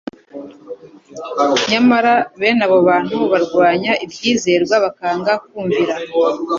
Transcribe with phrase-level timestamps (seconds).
[1.71, 5.93] Nyamara bene abo bantu barwanya ibyizerwa bakanga kumvira,